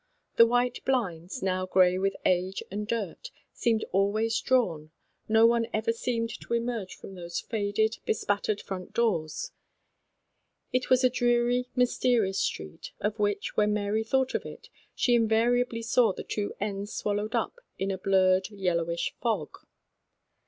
The 0.35 0.47
white 0.47 0.83
blinds— 0.83 1.43
now 1.43 1.67
grey 1.67 1.99
with 1.99 2.15
age 2.25 2.63
and 2.71 2.87
dirt 2.87 3.29
seemed 3.53 3.85
always 3.91 4.41
drawn; 4.41 4.89
no 5.29 5.45
one 5.45 5.67
ever 5.73 5.93
seemed 5.93 6.31
to 6.41 6.53
emerge 6.55 6.95
from 6.95 7.13
those 7.13 7.39
faded, 7.39 7.97
bespattered 8.05 8.61
front 8.61 8.93
doors. 8.95 9.51
It 10.73 10.89
was 10.89 11.03
a 11.03 11.09
dreary, 11.11 11.65
louche, 11.77 11.77
mysterious 11.77 12.43
83 12.43 12.65
84 12.65 12.71
THE 12.71 12.79
STORY 12.79 12.79
OF 12.79 12.79
A 12.79 13.17
MODERN 13.19 13.19
WOMAN. 13.19 13.19
street, 13.19 13.19
of 13.19 13.19
which, 13.19 13.55
when 13.57 13.73
Mary 13.75 14.03
thought 14.03 14.33
of 14.33 14.45
it, 14.47 14.69
she 14.95 15.13
invariably 15.13 15.81
saw 15.83 16.13
the 16.13 16.23
two 16.23 16.53
ends 16.59 16.93
swallowed 16.95 17.35
up 17.35 17.59
in 17.77 17.91
a 17.91 17.97
dingy, 17.99 18.55
yellowish 18.55 19.13
fog. 19.21 19.55